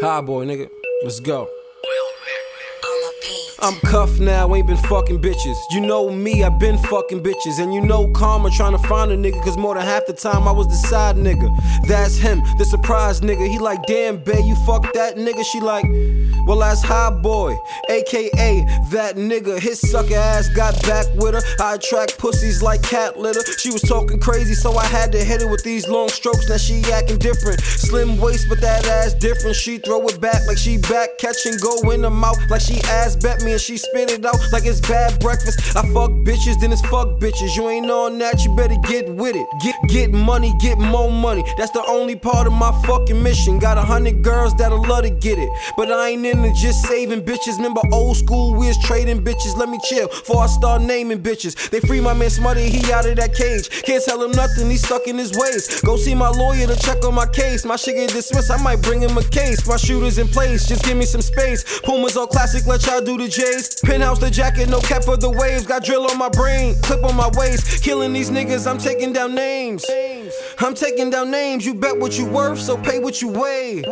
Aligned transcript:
High 0.00 0.22
boy, 0.22 0.46
nigga. 0.46 0.70
Let's 1.02 1.20
go. 1.20 1.46
I'm 3.62 3.74
cuffed 3.80 4.18
now, 4.18 4.54
ain't 4.54 4.66
been 4.66 4.78
fucking 4.78 5.20
bitches. 5.20 5.56
You 5.72 5.82
know 5.82 6.08
me, 6.08 6.42
i 6.42 6.48
been 6.48 6.78
fucking 6.78 7.22
bitches. 7.22 7.58
And 7.58 7.74
you 7.74 7.82
know 7.82 8.10
karma 8.12 8.48
trying 8.48 8.72
to 8.72 8.88
find 8.88 9.10
a 9.10 9.16
nigga, 9.16 9.42
cause 9.44 9.58
more 9.58 9.74
than 9.74 9.84
half 9.84 10.06
the 10.06 10.14
time 10.14 10.48
I 10.48 10.52
was 10.52 10.68
the 10.68 10.88
side 10.88 11.16
nigga. 11.16 11.54
That's 11.86 12.16
him, 12.16 12.40
the 12.56 12.64
surprise 12.64 13.20
nigga. 13.20 13.46
He 13.46 13.58
like, 13.58 13.84
damn, 13.86 14.16
babe, 14.16 14.46
you 14.46 14.54
fuck 14.64 14.90
that 14.94 15.16
nigga. 15.16 15.44
She 15.44 15.60
like, 15.60 15.84
well, 16.46 16.58
that's 16.58 16.82
High 16.82 17.10
Boy, 17.10 17.56
aka 17.88 18.64
that 18.90 19.16
nigga. 19.16 19.58
His 19.58 19.80
sucker 19.80 20.14
ass 20.14 20.48
got 20.48 20.80
back 20.82 21.06
with 21.16 21.34
her. 21.34 21.42
I 21.62 21.74
attract 21.74 22.18
pussies 22.18 22.62
like 22.62 22.82
cat 22.82 23.18
litter. 23.18 23.42
She 23.58 23.70
was 23.70 23.82
talking 23.82 24.18
crazy, 24.18 24.54
so 24.54 24.76
I 24.76 24.84
had 24.86 25.12
to 25.12 25.18
hit 25.24 25.42
her 25.42 25.48
with 25.48 25.64
these 25.64 25.88
long 25.88 26.08
strokes. 26.08 26.48
Now 26.48 26.56
she 26.56 26.82
acting 26.92 27.18
different. 27.18 27.60
Slim 27.60 28.18
waist, 28.18 28.48
but 28.48 28.60
that 28.60 28.86
ass 28.86 29.14
different. 29.14 29.56
She 29.56 29.78
throw 29.78 30.06
it 30.06 30.20
back 30.20 30.46
like 30.46 30.58
she 30.58 30.78
back 30.78 31.18
catch 31.18 31.46
and 31.46 31.60
go 31.60 31.90
in 31.90 32.02
the 32.02 32.10
mouth 32.10 32.38
like 32.48 32.60
she 32.60 32.80
ass 32.88 33.16
bet 33.16 33.42
me 33.42 33.52
and 33.52 33.60
she 33.60 33.76
spit 33.76 34.10
it 34.10 34.24
out 34.24 34.38
like 34.52 34.66
it's 34.66 34.80
bad 34.80 35.18
breakfast. 35.20 35.76
I 35.76 35.82
fuck 35.92 36.10
bitches, 36.26 36.60
then 36.60 36.72
it's 36.72 36.82
fuck 36.82 37.20
bitches. 37.20 37.56
You 37.56 37.68
ain't 37.68 37.90
on 37.90 38.18
that, 38.18 38.44
you 38.44 38.54
better 38.56 38.76
get 38.88 39.08
with 39.08 39.36
it. 39.36 39.46
Get 39.62 39.74
get 39.88 40.10
money, 40.10 40.52
get 40.60 40.78
more 40.78 41.10
money. 41.10 41.44
That's 41.58 41.72
the 41.72 41.84
only 41.86 42.16
part 42.16 42.46
of 42.46 42.52
my 42.52 42.72
fucking 42.86 43.22
mission. 43.22 43.58
Got 43.58 43.78
a 43.78 43.82
hundred 43.82 44.22
girls 44.22 44.54
that'll 44.56 44.82
love 44.82 45.04
to 45.04 45.10
get 45.10 45.38
it, 45.38 45.50
but 45.76 45.90
I 45.90 46.10
ain't 46.10 46.22
into 46.30 46.52
just 46.54 46.84
saving 46.84 47.22
bitches. 47.22 47.56
Remember 47.56 47.82
old 47.92 48.16
school, 48.16 48.54
we 48.54 48.68
was 48.68 48.78
trading 48.78 49.22
bitches. 49.22 49.56
Let 49.56 49.68
me 49.68 49.78
chill 49.84 50.08
before 50.08 50.42
I 50.42 50.46
start 50.46 50.82
naming 50.82 51.20
bitches. 51.20 51.70
They 51.70 51.80
free 51.80 52.00
my 52.00 52.14
man 52.14 52.30
Smutty, 52.30 52.70
he 52.70 52.92
out 52.92 53.06
of 53.06 53.16
that 53.16 53.34
cage. 53.34 53.68
Can't 53.82 54.02
tell 54.04 54.22
him 54.22 54.32
nothing, 54.32 54.70
he's 54.70 54.82
stuck 54.82 55.06
in 55.06 55.18
his 55.18 55.36
ways. 55.36 55.80
Go 55.82 55.96
see 55.96 56.14
my 56.14 56.28
lawyer 56.28 56.66
to 56.66 56.76
check 56.76 57.04
on 57.04 57.14
my 57.14 57.26
case. 57.26 57.64
My 57.64 57.76
shit 57.76 57.96
get 57.96 58.10
dismissed, 58.10 58.50
I 58.50 58.62
might 58.62 58.82
bring 58.82 59.00
him 59.00 59.16
a 59.16 59.24
case. 59.24 59.66
My 59.66 59.76
shooters 59.76 60.18
in 60.18 60.28
place, 60.28 60.66
just 60.66 60.84
give 60.84 60.96
me 60.96 61.04
some 61.04 61.22
space. 61.22 61.80
Pumas 61.80 62.16
all 62.16 62.26
classic, 62.26 62.66
let 62.66 62.86
y'all 62.86 63.00
do 63.00 63.18
the 63.18 63.28
J's. 63.28 63.80
Penthouse 63.80 64.18
the 64.18 64.30
jacket, 64.30 64.68
no 64.68 64.80
cap 64.80 65.04
for 65.04 65.16
the 65.16 65.30
waves. 65.30 65.66
Got 65.66 65.84
drill 65.84 66.10
on 66.10 66.18
my 66.18 66.28
brain, 66.28 66.76
clip 66.82 67.02
on 67.04 67.16
my 67.16 67.30
waist. 67.34 67.82
Killing 67.82 68.12
these 68.12 68.30
niggas, 68.30 68.70
I'm 68.70 68.78
taking 68.78 69.12
down 69.12 69.34
names. 69.34 69.84
I'm 70.58 70.74
taking 70.74 71.10
down 71.10 71.30
names, 71.30 71.66
you 71.66 71.74
bet 71.74 71.98
what 71.98 72.16
you 72.18 72.26
worth, 72.26 72.60
so 72.60 72.76
pay 72.76 72.98
what 72.98 73.20
you 73.20 73.28
weigh. 73.28 73.82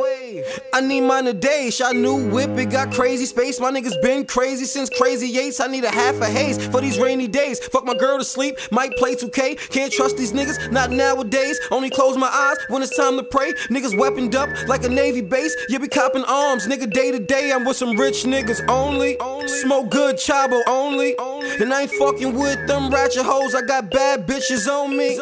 I 0.72 0.80
need 0.80 1.02
mine 1.02 1.24
today, 1.24 1.70
shot 1.70 1.96
new 1.96 2.30
whip, 2.30 2.50
it 2.58 2.70
got 2.70 2.92
crazy 2.92 3.24
space. 3.26 3.60
My 3.60 3.70
niggas 3.70 4.00
been 4.02 4.26
crazy 4.26 4.64
since 4.64 4.90
crazy 4.90 5.38
eights. 5.38 5.60
I 5.60 5.66
need 5.66 5.84
a 5.84 5.90
half 5.90 6.20
a 6.20 6.26
haze 6.26 6.64
for 6.66 6.80
these 6.80 6.98
rainy 6.98 7.26
days. 7.26 7.58
Fuck 7.66 7.84
my 7.84 7.94
girl 7.94 8.18
to 8.18 8.24
sleep, 8.24 8.56
might 8.70 8.92
play 8.96 9.14
2K. 9.14 9.70
Can't 9.70 9.92
trust 9.92 10.16
these 10.16 10.32
niggas, 10.32 10.70
not 10.70 10.90
nowadays. 10.90 11.58
Only 11.70 11.90
close 11.90 12.16
my 12.16 12.28
eyes 12.28 12.58
when 12.68 12.82
it's 12.82 12.96
time 12.96 13.16
to 13.16 13.22
pray. 13.22 13.52
Niggas 13.68 13.98
weaponed 13.98 14.34
up 14.34 14.48
like 14.68 14.84
a 14.84 14.88
Navy 14.88 15.20
base. 15.20 15.54
You 15.68 15.78
be 15.78 15.88
copping 15.88 16.24
arms, 16.24 16.66
nigga, 16.66 16.90
day 16.90 17.10
to 17.10 17.18
day. 17.18 17.52
I'm 17.52 17.64
with 17.64 17.76
some 17.76 17.96
rich 17.96 18.24
niggas 18.24 18.68
only. 18.68 19.16
Smoke 19.48 19.90
good, 19.90 20.16
chabo 20.16 20.60
only. 20.66 21.16
And 21.60 21.72
I 21.72 21.82
ain't 21.82 21.90
fucking 21.92 22.34
with 22.34 22.66
them 22.66 22.90
ratchet 22.90 23.24
hoes. 23.24 23.54
I 23.54 23.62
got 23.62 23.90
bad 23.90 24.26
bitches 24.26 24.68
on 24.68 24.96
me. 24.96 25.18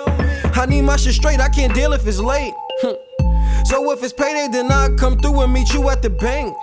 I 0.54 0.66
need 0.66 0.82
my 0.82 0.97
shit 0.97 1.14
straight, 1.14 1.41
I 1.41 1.48
can't 1.48 1.74
deal 1.74 1.92
if 1.92 2.06
it's 2.06 2.19
late. 2.19 2.52
So 3.69 3.91
if 3.91 4.03
it's 4.03 4.12
payday, 4.12 4.47
then 4.50 4.70
I 4.70 4.89
come 4.97 5.19
through 5.19 5.41
and 5.41 5.53
meet 5.53 5.75
you 5.75 5.91
at 5.91 6.00
the 6.00 6.11
bank. 6.11 6.56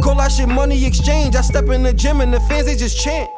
Call 0.00 0.14
that 0.14 0.30
shit 0.30 0.48
money 0.48 0.86
exchange. 0.86 1.34
I 1.34 1.40
step 1.40 1.68
in 1.70 1.82
the 1.82 1.92
gym 1.92 2.20
and 2.20 2.32
the 2.32 2.38
fans 2.40 2.66
they 2.66 2.76
just 2.76 3.02
chant. 3.02 3.28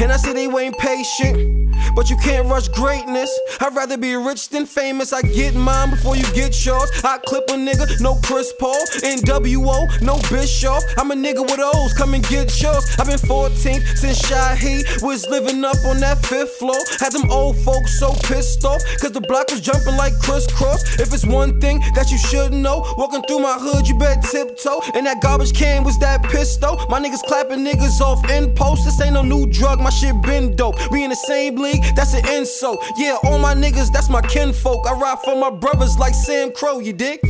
And 0.00 0.12
I 0.12 0.16
see 0.18 0.34
they 0.34 0.44
ain't 0.44 0.76
patient, 0.78 1.59
but 1.94 2.10
you 2.10 2.16
can't 2.16 2.46
rush 2.48 2.68
greatness. 2.68 3.30
I'd 3.60 3.74
rather 3.74 3.96
be 3.96 4.14
rich 4.14 4.48
than 4.48 4.66
famous. 4.66 5.12
I 5.12 5.22
get 5.22 5.54
mine 5.54 5.90
before 5.90 6.16
you 6.16 6.24
get 6.32 6.64
yours. 6.64 6.90
I 7.04 7.18
clip 7.18 7.44
a 7.48 7.54
nigga, 7.54 8.00
no 8.00 8.16
Chris 8.24 8.52
Paul. 8.58 8.80
NWO, 9.02 10.00
no 10.02 10.18
Bischoff. 10.30 10.82
I'm 10.96 11.10
a 11.10 11.14
nigga 11.14 11.42
with 11.42 11.60
O's, 11.60 11.92
come 11.94 12.14
and 12.14 12.26
get 12.28 12.60
yours. 12.60 12.84
I've 12.98 13.06
been 13.06 13.18
14 13.18 13.80
since 13.96 14.22
Shahi 14.22 15.02
was 15.02 15.26
living 15.28 15.64
up 15.64 15.76
on 15.86 16.00
that 16.00 16.24
fifth 16.24 16.56
floor. 16.56 16.78
Had 16.98 17.12
them 17.12 17.30
old 17.30 17.56
folks 17.58 17.98
so 17.98 18.12
pissed 18.24 18.64
off, 18.64 18.82
cause 19.00 19.12
the 19.12 19.20
block 19.20 19.50
was 19.50 19.60
jumping 19.60 19.96
like 19.96 20.18
crisscross. 20.20 20.98
If 20.98 21.12
it's 21.12 21.26
one 21.26 21.60
thing 21.60 21.80
that 21.94 22.10
you 22.10 22.18
should 22.18 22.52
know, 22.52 22.84
walking 22.96 23.22
through 23.22 23.40
my 23.40 23.58
hood, 23.58 23.88
you 23.88 23.98
better 23.98 24.20
tiptoe. 24.20 24.80
And 24.94 25.06
that 25.06 25.20
garbage 25.20 25.52
can 25.52 25.84
was 25.84 25.98
that 25.98 26.22
pistol. 26.22 26.76
My 26.88 27.00
niggas 27.00 27.22
clapping 27.26 27.64
niggas 27.64 28.00
off 28.00 28.28
in 28.30 28.54
post. 28.54 28.84
This 28.84 29.00
ain't 29.00 29.14
no 29.14 29.22
new 29.22 29.46
drug, 29.46 29.80
my 29.80 29.90
shit 29.90 30.20
been 30.22 30.56
dope. 30.56 30.76
We 30.90 31.04
in 31.04 31.10
the 31.10 31.16
same 31.16 31.56
league, 31.72 31.94
that's 31.94 32.14
an 32.14 32.26
insult. 32.28 32.84
Yeah, 32.96 33.16
all 33.24 33.38
my 33.38 33.54
niggas, 33.54 33.92
that's 33.92 34.08
my 34.08 34.22
kinfolk. 34.22 34.86
I 34.86 34.92
ride 34.92 35.18
for 35.24 35.36
my 35.36 35.50
brothers 35.50 35.98
like 35.98 36.14
SAMCRO, 36.14 36.84
you 36.84 36.92
dig? 36.92 37.20